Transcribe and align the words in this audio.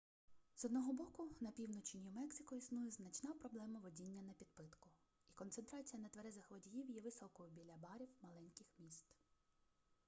з 0.55 0.65
одного 0.65 0.93
боку 0.93 1.29
на 1.41 1.51
півночі 1.51 1.97
нью-мексико 1.97 2.55
існує 2.55 2.91
значна 2.91 3.33
проблема 3.33 3.79
водіння 3.79 4.21
напідпитку 4.21 4.89
і 5.29 5.33
концентрація 5.33 6.01
нетверезих 6.03 6.51
водіїв 6.51 6.89
є 6.89 7.01
високою 7.01 7.49
біля 7.51 7.75
барів 7.81 8.09
маленьких 8.21 8.67
міст 8.79 9.05